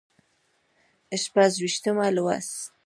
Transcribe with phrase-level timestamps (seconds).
[1.23, 2.53] شپږ ویشتم لوست